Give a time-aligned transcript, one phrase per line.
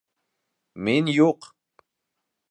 [0.87, 1.51] Мин юҡ.